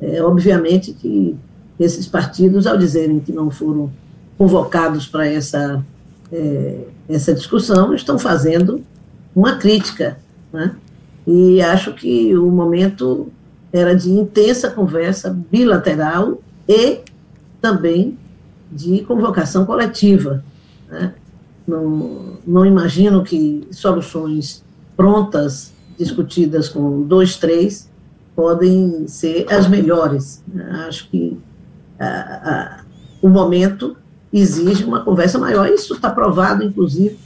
É, 0.00 0.22
obviamente 0.22 0.92
que 0.92 1.36
esses 1.78 2.06
partidos, 2.06 2.66
ao 2.66 2.76
dizerem 2.76 3.18
que 3.20 3.32
não 3.32 3.50
foram 3.50 3.90
convocados 4.38 5.06
para 5.06 5.26
essa, 5.26 5.84
é, 6.30 6.80
essa 7.08 7.34
discussão, 7.34 7.94
estão 7.94 8.18
fazendo 8.18 8.82
uma 9.34 9.56
crítica. 9.56 10.18
Né? 10.52 10.74
E 11.26 11.60
acho 11.60 11.92
que 11.92 12.36
o 12.36 12.50
momento 12.50 13.28
era 13.72 13.94
de 13.94 14.10
intensa 14.10 14.70
conversa 14.70 15.36
bilateral 15.50 16.40
e 16.68 17.00
também 17.60 18.16
de 18.70 19.02
convocação 19.02 19.66
coletiva. 19.66 20.44
Né? 20.88 21.12
Não, 21.66 22.38
não 22.46 22.64
imagino 22.64 23.22
que 23.24 23.66
soluções 23.70 24.64
prontas, 24.96 25.72
discutidas 25.98 26.68
com 26.68 27.02
dois, 27.02 27.36
três, 27.36 27.90
podem 28.34 29.08
ser 29.08 29.46
as 29.52 29.66
melhores. 29.66 30.42
Acho 30.86 31.08
que 31.10 31.36
o 33.22 33.28
momento 33.28 33.96
exige 34.32 34.84
uma 34.84 35.00
conversa 35.00 35.38
maior. 35.38 35.68
Isso 35.68 35.94
está 35.94 36.10
provado, 36.10 36.62
inclusive, 36.62 37.18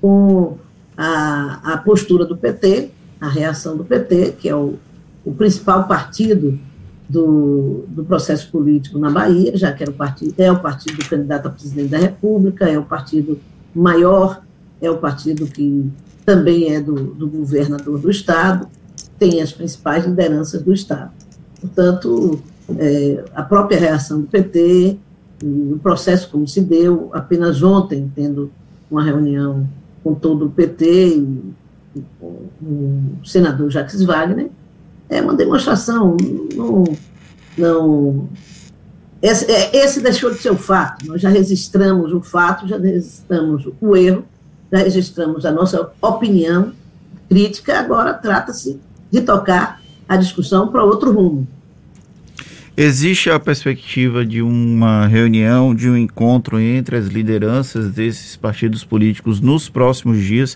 com 0.00 0.56
a, 0.96 1.74
a 1.74 1.76
postura 1.78 2.24
do 2.24 2.36
PT, 2.36 2.90
a 3.20 3.28
reação 3.28 3.76
do 3.76 3.84
PT, 3.84 4.36
que 4.38 4.48
é 4.48 4.56
o 4.56 4.78
o 5.24 5.32
principal 5.32 5.88
partido 5.88 6.58
do, 7.08 7.84
do 7.88 8.04
processo 8.04 8.50
político 8.50 8.98
na 8.98 9.10
Bahia, 9.10 9.56
já 9.56 9.72
que 9.72 9.82
era 9.82 9.90
o 9.90 9.94
partido, 9.94 10.34
é 10.36 10.52
o 10.52 10.60
partido 10.60 10.96
do 10.98 11.08
candidato 11.08 11.48
a 11.48 11.50
presidente 11.50 11.88
da 11.88 11.98
República, 11.98 12.68
é 12.68 12.78
o 12.78 12.84
partido 12.84 13.40
maior, 13.74 14.42
é 14.80 14.90
o 14.90 14.98
partido 14.98 15.46
que 15.46 15.90
também 16.24 16.74
é 16.74 16.80
do, 16.80 16.94
do 16.94 17.28
governador 17.28 17.98
do 17.98 18.10
Estado, 18.10 18.66
tem 19.18 19.42
as 19.42 19.52
principais 19.52 20.04
lideranças 20.04 20.62
do 20.62 20.72
Estado. 20.72 21.10
Portanto, 21.60 22.40
é, 22.78 23.24
a 23.34 23.42
própria 23.42 23.78
reação 23.78 24.20
do 24.20 24.26
PT, 24.26 24.96
o 25.42 25.78
processo 25.82 26.30
como 26.30 26.46
se 26.46 26.60
deu, 26.60 27.10
apenas 27.12 27.62
ontem, 27.62 28.10
tendo 28.14 28.50
uma 28.90 29.02
reunião 29.02 29.68
com 30.02 30.14
todo 30.14 30.46
o 30.46 30.50
PT 30.50 31.16
e, 31.16 31.54
e 31.96 32.04
com 32.20 32.26
o 32.26 33.26
senador 33.26 33.70
Jacques 33.70 34.02
Wagner, 34.02 34.50
é 35.08 35.20
uma 35.20 35.34
demonstração, 35.34 36.16
não, 36.54 36.84
não 37.56 38.28
esse, 39.24 39.50
é, 39.50 39.74
esse 39.74 40.02
deixou 40.02 40.30
de 40.30 40.38
ser 40.38 40.50
o 40.50 40.58
fato, 40.58 41.06
nós 41.06 41.22
já 41.22 41.30
registramos 41.30 42.12
o 42.12 42.20
fato, 42.20 42.68
já 42.68 42.76
registramos 42.76 43.66
o 43.80 43.96
erro, 43.96 44.22
já 44.70 44.80
registramos 44.80 45.46
a 45.46 45.50
nossa 45.50 45.90
opinião 46.02 46.74
crítica, 47.26 47.78
agora 47.78 48.12
trata-se 48.12 48.78
de 49.10 49.22
tocar 49.22 49.80
a 50.06 50.18
discussão 50.18 50.68
para 50.68 50.84
outro 50.84 51.10
rumo. 51.10 51.48
Existe 52.76 53.30
a 53.30 53.40
perspectiva 53.40 54.26
de 54.26 54.42
uma 54.42 55.06
reunião, 55.06 55.74
de 55.74 55.88
um 55.88 55.96
encontro 55.96 56.60
entre 56.60 56.98
as 56.98 57.06
lideranças 57.06 57.92
desses 57.92 58.36
partidos 58.36 58.84
políticos 58.84 59.40
nos 59.40 59.70
próximos 59.70 60.22
dias 60.22 60.54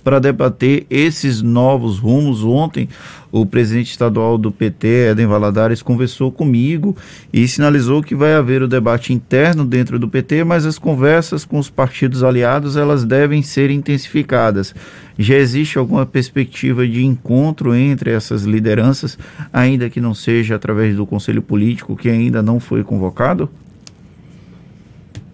para 0.00 0.18
debater 0.18 0.86
esses 0.90 1.42
novos 1.42 1.98
rumos. 1.98 2.42
Ontem, 2.42 2.88
o 3.30 3.46
presidente 3.46 3.90
estadual 3.90 4.36
do 4.36 4.50
PT, 4.50 5.10
Eden 5.10 5.26
Valadares, 5.26 5.82
conversou 5.82 6.32
comigo 6.32 6.96
e 7.32 7.46
sinalizou 7.46 8.02
que 8.02 8.14
vai 8.14 8.34
haver 8.34 8.62
o 8.62 8.68
debate 8.68 9.12
interno 9.12 9.64
dentro 9.64 9.98
do 9.98 10.08
PT, 10.08 10.42
mas 10.42 10.66
as 10.66 10.78
conversas 10.78 11.44
com 11.44 11.58
os 11.58 11.70
partidos 11.70 12.24
aliados 12.24 12.76
elas 12.76 13.04
devem 13.04 13.42
ser 13.42 13.70
intensificadas. 13.70 14.74
Já 15.18 15.36
existe 15.36 15.78
alguma 15.78 16.06
perspectiva 16.06 16.86
de 16.86 17.04
encontro 17.04 17.74
entre 17.74 18.10
essas 18.10 18.42
lideranças, 18.42 19.18
ainda 19.52 19.90
que 19.90 20.00
não 20.00 20.14
seja 20.14 20.56
através 20.56 20.96
do 20.96 21.06
Conselho 21.06 21.42
Político, 21.42 21.94
que 21.94 22.08
ainda 22.08 22.42
não 22.42 22.58
foi 22.58 22.82
convocado? 22.82 23.48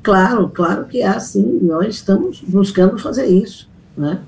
Claro, 0.02 0.48
claro 0.50 0.84
que 0.84 1.02
há 1.02 1.18
sim. 1.18 1.58
Nós 1.62 1.96
estamos 1.96 2.40
buscando 2.40 2.98
fazer 2.98 3.26
isso. 3.26 3.68
Né? 3.96 4.20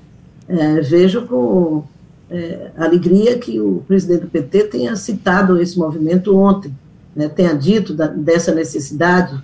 É, 0.49 0.81
vejo 0.81 1.27
com 1.27 1.83
é, 2.29 2.71
alegria 2.75 3.37
que 3.37 3.61
o 3.61 3.83
presidente 3.87 4.21
do 4.21 4.27
PT 4.27 4.63
tenha 4.65 4.95
citado 4.95 5.61
esse 5.61 5.77
movimento 5.77 6.35
ontem, 6.35 6.73
né, 7.15 7.29
tenha 7.29 7.53
dito 7.53 7.93
da, 7.93 8.07
dessa 8.07 8.53
necessidade, 8.53 9.39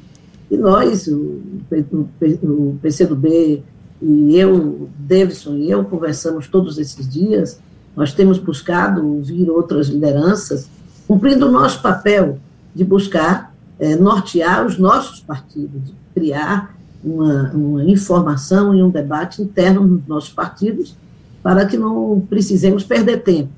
e 0.50 0.58
nós, 0.58 1.08
o, 1.08 1.42
o, 1.72 2.78
PCdoB 2.82 3.64
e 4.02 4.38
eu, 4.38 4.90
Davidson 5.00 5.56
e 5.56 5.72
eu, 5.72 5.84
conversamos 5.86 6.48
todos 6.48 6.78
esses 6.78 7.08
dias, 7.08 7.60
nós 7.96 8.14
temos 8.14 8.38
buscado 8.38 9.08
ouvir 9.08 9.50
outras 9.50 9.88
lideranças, 9.88 10.68
cumprindo 11.08 11.48
o 11.48 11.52
nosso 11.52 11.82
papel 11.82 12.40
de 12.74 12.84
buscar 12.84 13.56
é, 13.80 13.96
nortear 13.96 14.66
os 14.66 14.78
nossos 14.78 15.20
partidos, 15.20 15.86
de 15.86 15.94
criar 16.14 16.75
uma, 17.06 17.52
uma 17.54 17.84
informação 17.84 18.74
e 18.74 18.82
um 18.82 18.90
debate 18.90 19.42
interno 19.42 19.86
nos 19.86 20.08
nossos 20.08 20.32
partidos, 20.32 20.96
para 21.44 21.66
que 21.66 21.78
não 21.78 22.26
precisemos 22.28 22.84
perder 22.84 23.22
tempo. 23.22 23.50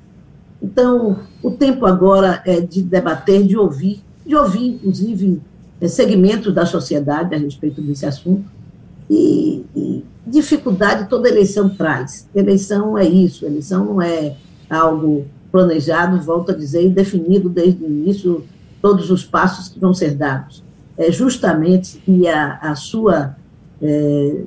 Então, 0.62 1.20
o 1.42 1.50
tempo 1.50 1.86
agora 1.86 2.42
é 2.44 2.60
de 2.60 2.82
debater, 2.82 3.46
de 3.46 3.56
ouvir, 3.56 4.02
de 4.26 4.36
ouvir, 4.36 4.74
inclusive, 4.74 5.40
é, 5.80 5.88
segmentos 5.88 6.52
da 6.52 6.66
sociedade 6.66 7.34
a 7.34 7.38
respeito 7.38 7.80
desse 7.80 8.04
assunto. 8.04 8.44
E, 9.08 9.64
e, 9.74 10.04
dificuldade 10.26 11.08
toda 11.08 11.28
eleição 11.28 11.68
traz. 11.68 12.28
Eleição 12.34 12.98
é 12.98 13.08
isso, 13.08 13.46
eleição 13.46 13.84
não 13.84 14.02
é 14.02 14.36
algo 14.68 15.24
planejado, 15.50 16.20
volto 16.20 16.50
a 16.52 16.54
dizer, 16.54 16.84
e 16.84 16.90
definido 16.90 17.48
desde 17.48 17.82
o 17.82 17.86
início 17.86 18.44
todos 18.82 19.10
os 19.10 19.24
passos 19.24 19.68
que 19.68 19.80
vão 19.80 19.94
ser 19.94 20.14
dados. 20.14 20.62
É 20.96 21.10
justamente 21.10 22.02
e 22.06 22.28
a, 22.28 22.58
a 22.60 22.74
sua, 22.74 23.36
é, 23.80 24.42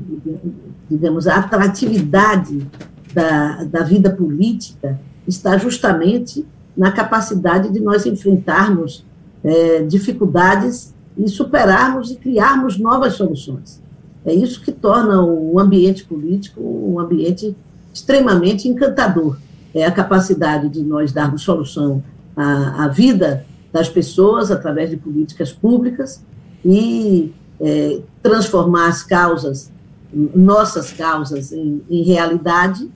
digamos, 0.90 1.28
a 1.28 1.38
atratividade 1.38 2.68
da, 3.14 3.64
da 3.64 3.84
vida 3.84 4.10
política 4.10 5.00
está 5.28 5.58
justamente 5.58 6.46
na 6.76 6.92
capacidade 6.92 7.72
de 7.72 7.80
nós 7.80 8.06
enfrentarmos 8.06 9.06
é, 9.44 9.84
dificuldades 9.84 10.94
e 11.18 11.28
superarmos 11.28 12.12
e 12.12 12.16
criarmos 12.16 12.78
novas 12.78 13.14
soluções. 13.14 13.82
É 14.26 14.34
isso 14.34 14.62
que 14.62 14.72
torna 14.72 15.22
o 15.24 15.60
ambiente 15.60 16.04
político 16.04 16.62
um 16.62 17.00
ambiente 17.00 17.56
extremamente 17.94 18.68
encantador. 18.68 19.38
É 19.74 19.86
a 19.86 19.92
capacidade 19.92 20.70
de 20.70 20.84
nós 20.84 21.12
darmos 21.12 21.42
solução 21.42 22.04
à, 22.36 22.86
à 22.86 22.88
vida 22.88 23.46
das 23.72 23.90
pessoas 23.90 24.52
através 24.52 24.90
de 24.90 24.98
políticas 24.98 25.52
públicas 25.52 26.24
e 26.64 27.34
é, 27.62 28.02
transformar 28.22 28.88
as 28.88 29.04
causas, 29.04 29.72
nossas 30.12 30.92
causas, 30.92 31.52
em, 31.52 31.82
em 31.90 32.04
realidade 32.04 32.90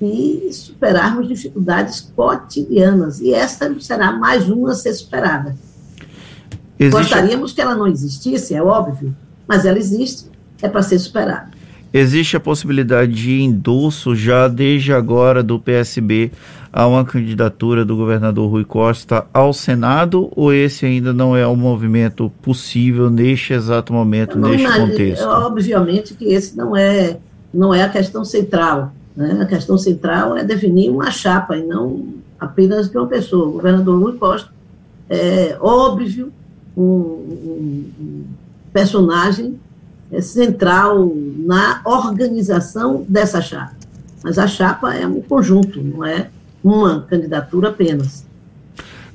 e 0.00 0.50
superarmos 0.52 1.28
dificuldades 1.28 2.00
cotidianas. 2.14 3.20
E 3.20 3.32
essa 3.32 3.74
será 3.80 4.12
mais 4.12 4.48
uma 4.48 4.72
a 4.72 4.74
ser 4.74 4.92
superada. 4.94 5.56
Existe... 6.78 6.98
Gostaríamos 6.98 7.52
que 7.52 7.60
ela 7.60 7.74
não 7.74 7.86
existisse, 7.86 8.54
é 8.54 8.62
óbvio, 8.62 9.14
mas 9.46 9.64
ela 9.66 9.78
existe, 9.78 10.30
é 10.62 10.68
para 10.68 10.82
ser 10.82 10.98
superada. 10.98 11.49
Existe 11.92 12.36
a 12.36 12.40
possibilidade 12.40 13.12
de 13.12 13.42
endosso 13.42 14.14
já 14.14 14.46
desde 14.46 14.92
agora 14.92 15.42
do 15.42 15.58
PSB 15.58 16.30
a 16.72 16.86
uma 16.86 17.04
candidatura 17.04 17.84
do 17.84 17.96
governador 17.96 18.48
Rui 18.48 18.64
Costa 18.64 19.26
ao 19.34 19.52
Senado 19.52 20.30
ou 20.36 20.52
esse 20.52 20.86
ainda 20.86 21.12
não 21.12 21.36
é 21.36 21.46
um 21.48 21.56
movimento 21.56 22.30
possível 22.40 23.10
neste 23.10 23.52
exato 23.52 23.92
momento, 23.92 24.38
não, 24.38 24.50
neste 24.50 24.72
contexto? 24.72 25.24
Obviamente 25.24 26.14
que 26.14 26.26
esse 26.26 26.56
não 26.56 26.76
é, 26.76 27.18
não 27.52 27.74
é 27.74 27.82
a 27.82 27.88
questão 27.88 28.24
central. 28.24 28.92
Né? 29.16 29.38
A 29.42 29.46
questão 29.46 29.76
central 29.76 30.36
é 30.36 30.44
definir 30.44 30.90
uma 30.90 31.10
chapa 31.10 31.56
e 31.56 31.66
não 31.66 32.14
apenas 32.38 32.88
de 32.88 32.96
uma 32.96 33.08
pessoa. 33.08 33.48
O 33.48 33.52
governador 33.52 34.00
Rui 34.00 34.12
Costa 34.12 34.48
é 35.08 35.56
óbvio 35.60 36.32
um, 36.76 36.82
um, 36.82 38.24
personagem 38.72 39.46
é 39.46 39.69
central 40.20 41.12
na 41.38 41.80
organização 41.84 43.04
dessa 43.08 43.40
chapa. 43.40 43.74
Mas 44.22 44.38
a 44.38 44.46
chapa 44.46 44.94
é 44.94 45.06
um 45.06 45.20
conjunto, 45.22 45.82
não 45.82 46.04
é 46.04 46.28
uma 46.62 47.02
candidatura 47.02 47.68
apenas. 47.70 48.26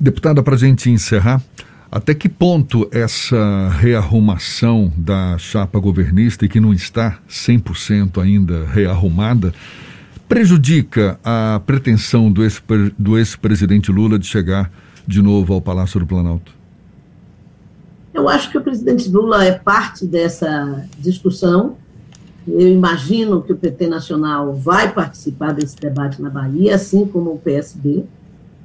Deputada, 0.00 0.42
para 0.42 0.54
a 0.54 0.58
gente 0.58 0.90
encerrar, 0.90 1.40
até 1.90 2.12
que 2.12 2.28
ponto 2.28 2.88
essa 2.90 3.68
rearrumação 3.78 4.92
da 4.96 5.38
chapa 5.38 5.78
governista, 5.78 6.44
e 6.44 6.48
que 6.48 6.58
não 6.60 6.72
está 6.72 7.18
100% 7.30 8.20
ainda 8.20 8.66
rearrumada, 8.66 9.54
prejudica 10.28 11.20
a 11.24 11.60
pretensão 11.64 12.32
do 12.32 13.16
ex-presidente 13.16 13.92
Lula 13.92 14.18
de 14.18 14.26
chegar 14.26 14.70
de 15.06 15.22
novo 15.22 15.54
ao 15.54 15.60
Palácio 15.60 16.00
do 16.00 16.06
Planalto? 16.06 16.55
Eu 18.16 18.30
acho 18.30 18.50
que 18.50 18.56
o 18.56 18.62
presidente 18.62 19.10
Lula 19.10 19.44
é 19.44 19.52
parte 19.52 20.06
dessa 20.06 20.88
discussão. 20.98 21.76
Eu 22.48 22.66
imagino 22.66 23.42
que 23.42 23.52
o 23.52 23.56
PT 23.56 23.88
Nacional 23.88 24.54
vai 24.54 24.90
participar 24.90 25.52
desse 25.52 25.76
debate 25.76 26.22
na 26.22 26.30
Bahia, 26.30 26.76
assim 26.76 27.04
como 27.06 27.34
o 27.34 27.38
PSB. 27.38 28.06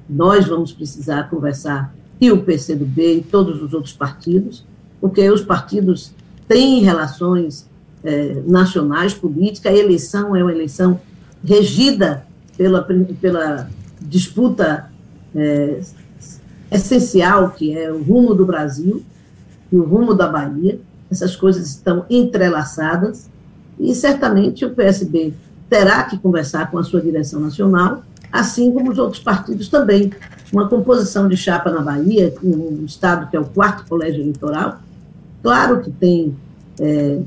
Nós 0.09 0.47
vamos 0.47 0.71
precisar 0.71 1.29
conversar, 1.29 1.93
e 2.19 2.31
o 2.31 2.43
PCdoB 2.43 3.17
e 3.17 3.21
todos 3.23 3.61
os 3.61 3.73
outros 3.73 3.93
partidos, 3.93 4.65
porque 5.01 5.29
os 5.29 5.41
partidos 5.41 6.13
têm 6.47 6.81
relações 6.81 7.69
eh, 8.05 8.41
nacionais, 8.47 9.13
política, 9.13 9.69
a 9.69 9.75
eleição 9.75 10.33
é 10.33 10.41
uma 10.41 10.51
eleição 10.51 10.97
regida 11.43 12.25
pela, 12.55 12.87
pela 13.19 13.69
disputa 13.99 14.89
é, 15.35 15.81
essencial, 16.71 17.49
que 17.49 17.77
é 17.77 17.91
o 17.91 18.01
rumo 18.01 18.33
do 18.33 18.45
Brasil 18.45 19.03
e 19.71 19.75
o 19.75 19.83
rumo 19.83 20.13
da 20.13 20.27
Bahia. 20.27 20.79
Essas 21.09 21.35
coisas 21.35 21.69
estão 21.69 22.05
entrelaçadas 22.09 23.29
e 23.79 23.93
certamente 23.95 24.65
o 24.65 24.71
PSB 24.71 25.33
terá 25.69 26.03
que 26.03 26.17
conversar 26.17 26.69
com 26.69 26.77
a 26.77 26.83
sua 26.83 27.01
direção 27.01 27.39
nacional, 27.39 28.03
assim 28.31 28.71
como 28.71 28.91
os 28.91 28.97
outros 28.97 29.21
partidos 29.21 29.69
também. 29.69 30.11
Uma 30.51 30.67
composição 30.67 31.27
de 31.29 31.37
chapa 31.37 31.71
na 31.71 31.81
Bahia, 31.81 32.33
um 32.43 32.83
estado 32.85 33.29
que 33.29 33.37
é 33.37 33.39
o 33.39 33.45
quarto 33.45 33.87
colégio 33.87 34.21
eleitoral, 34.21 34.79
claro 35.41 35.81
que 35.81 35.89
tem 35.89 36.35
é, 36.79 37.19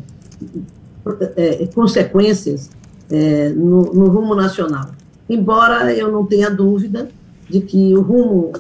é, 1.37 1.67
consequências 1.75 2.71
é, 3.11 3.49
no, 3.51 3.95
no 3.95 4.09
rumo 4.09 4.35
nacional. 4.35 4.91
Embora 5.29 5.93
eu 5.93 6.13
não 6.13 6.27
tenha 6.27 6.51
dúvida 6.51 7.09
de 7.49 7.61
que 7.61 7.97
o 7.97 8.03
rumo 8.03 8.53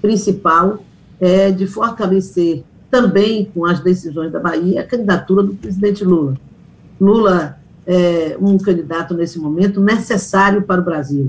principal 0.00 0.78
é 1.20 1.50
de 1.50 1.66
fortalecer 1.66 2.64
também 2.92 3.50
com 3.52 3.66
as 3.66 3.80
decisões 3.80 4.30
da 4.30 4.38
Bahia 4.38 4.82
a 4.82 4.86
candidatura 4.86 5.42
do 5.42 5.54
presidente 5.54 6.04
Lula. 6.04 6.36
Lula 7.00 7.58
é 7.84 8.36
um 8.40 8.56
candidato 8.58 9.14
nesse 9.14 9.40
momento 9.40 9.80
necessário 9.80 10.62
para 10.62 10.80
o 10.80 10.84
Brasil, 10.84 11.28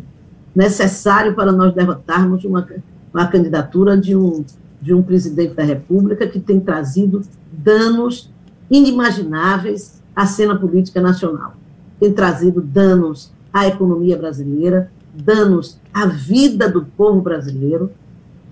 necessário 0.56 1.34
para 1.34 1.52
nós 1.52 1.73
derrotarmos 1.73 2.45
uma, 2.45 2.67
uma 3.12 3.28
candidatura 3.28 3.97
de 3.97 4.15
um, 4.15 4.45
de 4.80 4.93
um 4.93 5.02
presidente 5.02 5.56
da 5.56 5.63
República 5.63 6.28
que 6.28 6.39
tem 6.39 6.60
trazido 6.60 7.21
danos 7.52 8.30
inimagináveis 8.69 10.04
à 10.15 10.28
cena 10.28 10.56
política 10.56 11.02
nacional 11.02 11.54
tem 12.04 12.12
trazido 12.12 12.60
danos 12.60 13.32
à 13.54 13.65
economia 13.65 14.17
brasileira, 14.17 14.91
danos 15.13 15.80
à 15.93 16.06
vida 16.06 16.69
do 16.69 16.84
povo 16.84 17.21
brasileiro. 17.21 17.91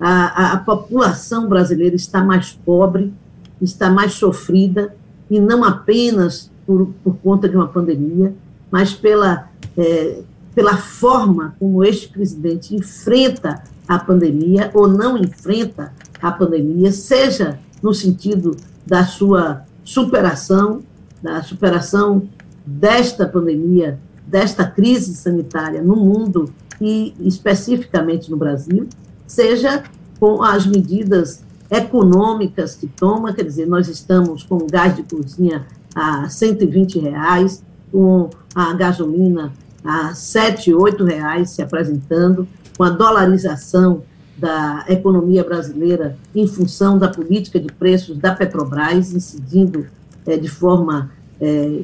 A, 0.02 0.10
a, 0.10 0.54
a 0.54 0.58
população 0.58 1.48
brasileira 1.48 1.96
está 1.96 2.24
mais 2.24 2.52
pobre, 2.52 3.14
está 3.62 3.90
mais 3.90 4.14
sofrida, 4.14 4.96
e 5.30 5.40
não 5.40 5.64
apenas 5.64 6.52
por, 6.66 6.90
por 7.04 7.16
conta 7.18 7.48
de 7.48 7.56
uma 7.56 7.68
pandemia, 7.68 8.34
mas 8.70 8.94
pela, 8.94 9.50
é, 9.78 10.20
pela 10.54 10.76
forma 10.76 11.56
como 11.58 11.84
este 11.86 12.10
presidente 12.10 12.76
enfrenta 12.76 13.64
a 13.88 13.98
pandemia 13.98 14.70
ou 14.74 14.88
não 14.88 15.18
enfrenta 15.18 15.94
a 16.22 16.32
pandemia, 16.32 16.92
seja 16.92 17.60
no 17.82 17.94
sentido 17.94 18.58
da 18.86 19.06
sua 19.06 19.64
superação, 19.84 20.84
da 21.22 21.42
superação 21.44 22.28
desta 22.66 23.26
pandemia, 23.26 24.00
desta 24.28 24.66
crise 24.66 25.16
sanitária 25.16 25.82
no 25.82 25.96
mundo 25.96 26.54
e 26.80 27.14
especificamente 27.20 28.30
no 28.30 28.38
Brasil, 28.38 28.88
seja 29.32 29.84
com 30.20 30.44
as 30.44 30.66
medidas 30.66 31.42
econômicas 31.70 32.76
que 32.76 32.86
toma, 32.86 33.34
quer 33.34 33.44
dizer, 33.44 33.66
nós 33.66 33.88
estamos 33.88 34.44
com 34.44 34.58
o 34.58 34.68
gás 34.68 34.96
de 34.96 35.04
cozinha 35.04 35.66
a 35.96 36.28
120 36.28 37.00
reais, 37.00 37.64
com 37.92 38.30
a 38.54 38.74
gasolina 38.74 39.54
a 39.84 40.14
7, 40.14 40.74
8 40.74 41.04
reais 41.06 41.52
se 41.52 41.62
apresentando, 41.62 42.46
com 42.78 42.84
a 42.84 42.90
dolarização 42.90 44.04
da 44.38 44.86
economia 44.90 45.44
brasileira 45.44 46.18
em 46.36 46.46
função 46.46 46.98
da 46.98 47.08
política 47.08 47.60
de 47.60 47.72
preços 47.72 48.18
da 48.18 48.36
Petrobras, 48.36 49.14
incidindo 49.14 49.88
é, 50.26 50.36
de 50.36 50.50
forma 50.50 51.12
é, 51.40 51.84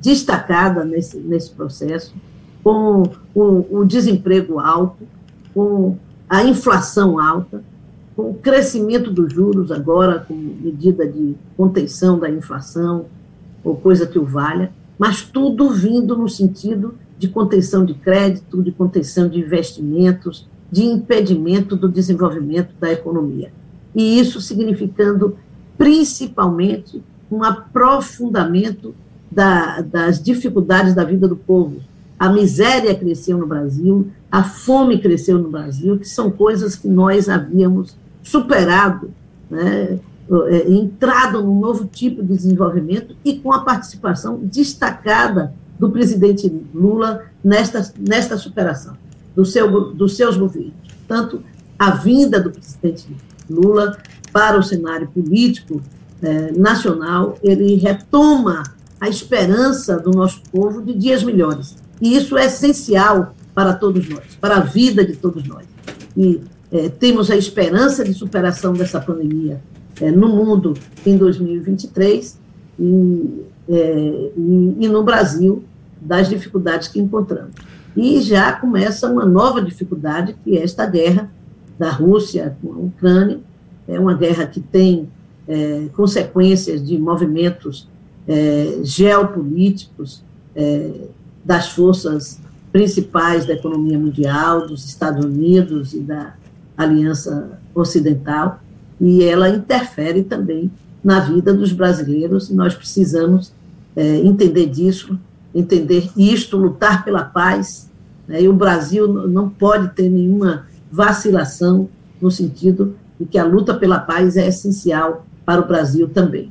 destacada 0.00 0.84
nesse, 0.84 1.16
nesse 1.18 1.50
processo. 1.50 2.14
com 2.62 3.02
o, 3.34 3.80
o 3.80 3.84
desemprego 3.84 4.60
alto, 4.60 5.06
com 5.52 5.98
a 6.28 6.44
inflação 6.44 7.18
alta, 7.18 7.62
com 8.16 8.30
o 8.30 8.34
crescimento 8.34 9.10
dos 9.10 9.32
juros 9.32 9.72
agora, 9.72 10.20
com 10.20 10.34
medida 10.34 11.06
de 11.06 11.34
contenção 11.56 12.18
da 12.18 12.30
inflação, 12.30 13.06
ou 13.62 13.76
coisa 13.76 14.06
que 14.06 14.18
o 14.18 14.24
valha, 14.24 14.72
mas 14.98 15.22
tudo 15.22 15.70
vindo 15.70 16.16
no 16.16 16.28
sentido 16.28 16.94
de 17.18 17.28
contenção 17.28 17.84
de 17.84 17.94
crédito, 17.94 18.62
de 18.62 18.70
contenção 18.70 19.28
de 19.28 19.40
investimentos, 19.40 20.46
de 20.70 20.84
impedimento 20.84 21.76
do 21.76 21.88
desenvolvimento 21.88 22.74
da 22.78 22.92
economia. 22.92 23.52
E 23.94 24.18
isso 24.18 24.40
significando 24.40 25.36
principalmente 25.78 27.02
um 27.30 27.42
aprofundamento 27.42 28.94
da, 29.30 29.80
das 29.80 30.22
dificuldades 30.22 30.94
da 30.94 31.04
vida 31.04 31.26
do 31.26 31.36
povo. 31.36 31.80
A 32.24 32.32
miséria 32.32 32.94
cresceu 32.94 33.36
no 33.36 33.46
Brasil, 33.46 34.10
a 34.32 34.42
fome 34.42 34.98
cresceu 34.98 35.38
no 35.38 35.50
Brasil, 35.50 35.98
que 35.98 36.08
são 36.08 36.30
coisas 36.30 36.74
que 36.74 36.88
nós 36.88 37.28
havíamos 37.28 37.94
superado, 38.22 39.10
né, 39.50 39.98
é, 40.48 40.70
entrado 40.72 41.42
num 41.42 41.60
novo 41.60 41.84
tipo 41.84 42.22
de 42.22 42.28
desenvolvimento 42.28 43.14
e 43.22 43.34
com 43.34 43.52
a 43.52 43.60
participação 43.60 44.40
destacada 44.42 45.52
do 45.78 45.90
presidente 45.90 46.50
Lula 46.72 47.26
nesta, 47.44 47.92
nesta 47.98 48.38
superação 48.38 48.96
do 49.36 49.44
seu, 49.44 49.92
dos 49.92 50.16
seus 50.16 50.38
governos. 50.38 50.72
Tanto 51.06 51.42
a 51.78 51.90
vinda 51.90 52.40
do 52.40 52.50
presidente 52.50 53.14
Lula 53.50 53.98
para 54.32 54.58
o 54.58 54.62
cenário 54.62 55.08
político 55.08 55.82
eh, 56.22 56.52
nacional, 56.56 57.36
ele 57.42 57.74
retoma 57.74 58.62
a 58.98 59.10
esperança 59.10 59.98
do 59.98 60.10
nosso 60.10 60.40
povo 60.50 60.80
de 60.80 60.94
dias 60.94 61.22
melhores. 61.22 61.83
E 62.00 62.16
isso 62.16 62.36
é 62.36 62.46
essencial 62.46 63.34
para 63.54 63.72
todos 63.72 64.08
nós, 64.08 64.36
para 64.40 64.56
a 64.56 64.60
vida 64.60 65.04
de 65.04 65.16
todos 65.16 65.46
nós. 65.46 65.64
E 66.16 66.40
eh, 66.72 66.88
temos 66.88 67.30
a 67.30 67.36
esperança 67.36 68.04
de 68.04 68.12
superação 68.12 68.72
dessa 68.72 69.00
pandemia 69.00 69.60
eh, 70.00 70.10
no 70.10 70.28
mundo 70.28 70.74
em 71.06 71.16
2023 71.16 72.38
e, 72.78 72.82
e, 73.68 74.76
e 74.80 74.88
no 74.88 75.02
Brasil 75.02 75.62
das 76.00 76.28
dificuldades 76.28 76.88
que 76.88 77.00
encontramos. 77.00 77.54
E 77.96 78.20
já 78.20 78.52
começa 78.52 79.08
uma 79.08 79.24
nova 79.24 79.62
dificuldade, 79.62 80.34
que 80.44 80.58
é 80.58 80.62
esta 80.62 80.84
guerra 80.84 81.30
da 81.78 81.90
Rússia 81.90 82.56
com 82.60 82.72
a 82.72 82.76
Ucrânia. 82.76 83.38
É 83.86 83.98
uma 83.98 84.14
guerra 84.14 84.46
que 84.46 84.60
tem 84.60 85.08
é, 85.46 85.86
consequências 85.94 86.84
de 86.84 86.98
movimentos 86.98 87.88
é, 88.26 88.80
geopolíticos 88.82 90.24
é, 90.56 90.90
das 91.44 91.68
forças 91.68 92.40
principais 92.72 93.46
da 93.46 93.54
economia 93.54 93.98
mundial, 93.98 94.66
dos 94.66 94.84
Estados 94.84 95.24
Unidos 95.24 95.92
e 95.92 96.00
da 96.00 96.34
Aliança 96.76 97.58
Ocidental, 97.74 98.60
e 99.00 99.22
ela 99.22 99.48
interfere 99.48 100.24
também 100.24 100.70
na 101.02 101.20
vida 101.20 101.52
dos 101.52 101.72
brasileiros, 101.72 102.50
nós 102.50 102.74
precisamos 102.74 103.52
é, 103.94 104.16
entender 104.20 104.66
disso 104.66 105.18
entender 105.54 106.10
isto, 106.16 106.56
lutar 106.56 107.04
pela 107.04 107.22
paz. 107.22 107.88
Né? 108.26 108.42
E 108.42 108.48
o 108.48 108.52
Brasil 108.52 109.06
não 109.28 109.48
pode 109.48 109.88
ter 109.94 110.08
nenhuma 110.08 110.66
vacilação 110.90 111.88
no 112.20 112.30
sentido 112.30 112.96
de 113.18 113.26
que 113.26 113.38
a 113.38 113.44
luta 113.44 113.74
pela 113.74 114.00
paz 114.00 114.36
é 114.36 114.48
essencial 114.48 115.24
para 115.44 115.60
o 115.60 115.68
Brasil 115.68 116.08
também. 116.08 116.50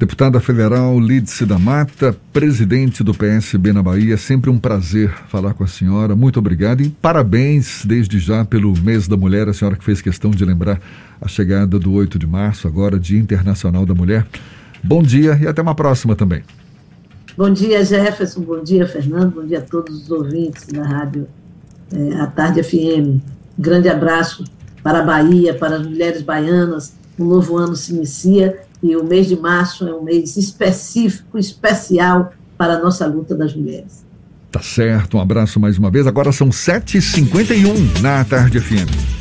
Deputada 0.00 0.40
federal 0.40 0.98
Lídice 0.98 1.44
da 1.44 1.58
Mata, 1.58 2.16
presidente 2.32 3.04
do 3.04 3.12
PSB 3.12 3.70
na 3.70 3.82
Bahia, 3.82 4.16
sempre 4.16 4.48
um 4.48 4.58
prazer 4.58 5.10
falar 5.28 5.52
com 5.52 5.62
a 5.62 5.66
senhora. 5.66 6.16
Muito 6.16 6.38
obrigado 6.38 6.80
e 6.80 6.88
parabéns 6.88 7.84
desde 7.84 8.18
já 8.18 8.42
pelo 8.42 8.72
mês 8.80 9.06
da 9.06 9.14
mulher. 9.14 9.46
A 9.46 9.52
senhora 9.52 9.76
que 9.76 9.84
fez 9.84 10.00
questão 10.00 10.30
de 10.30 10.42
lembrar 10.42 10.80
a 11.20 11.28
chegada 11.28 11.78
do 11.78 11.92
8 11.92 12.18
de 12.18 12.26
março, 12.26 12.66
agora 12.66 12.98
Dia 12.98 13.20
Internacional 13.20 13.84
da 13.84 13.94
Mulher. 13.94 14.26
Bom 14.82 15.02
dia 15.02 15.38
e 15.38 15.46
até 15.46 15.60
uma 15.60 15.74
próxima 15.74 16.16
também. 16.16 16.42
Bom 17.36 17.50
dia, 17.50 17.84
Jefferson. 17.84 18.40
Bom 18.40 18.64
dia, 18.64 18.88
Fernando. 18.88 19.34
Bom 19.34 19.46
dia 19.46 19.58
a 19.58 19.62
todos 19.62 20.04
os 20.04 20.10
ouvintes 20.10 20.66
da 20.68 20.82
Rádio 20.82 21.28
é, 21.92 22.14
A 22.22 22.26
Tarde 22.26 22.62
FM. 22.62 23.20
Grande 23.58 23.90
abraço 23.90 24.44
para 24.82 25.00
a 25.00 25.02
Bahia, 25.02 25.52
para 25.52 25.76
as 25.76 25.86
mulheres 25.86 26.22
baianas. 26.22 26.94
Um 27.18 27.26
novo 27.26 27.58
ano 27.58 27.76
se 27.76 27.92
inicia 27.92 28.69
e 28.82 28.96
o 28.96 29.04
mês 29.04 29.26
de 29.26 29.36
março 29.36 29.86
é 29.86 29.94
um 29.94 30.02
mês 30.02 30.36
específico, 30.36 31.38
especial 31.38 32.32
para 32.56 32.74
a 32.74 32.78
nossa 32.78 33.06
luta 33.06 33.34
das 33.34 33.54
mulheres. 33.54 34.04
Tá 34.50 34.60
certo, 34.60 35.16
um 35.16 35.20
abraço 35.20 35.60
mais 35.60 35.78
uma 35.78 35.90
vez. 35.90 36.06
Agora 36.06 36.32
são 36.32 36.48
7h51 36.48 38.00
na 38.00 38.24
Tarde 38.24 38.58
FM. 38.58 39.19